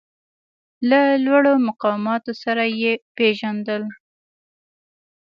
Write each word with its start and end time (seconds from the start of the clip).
له 0.89 1.01
لوړو 1.25 1.53
مقاماتو 1.67 2.31
سره 2.43 2.63
یې 2.81 2.93
پېژندل. 3.15 3.83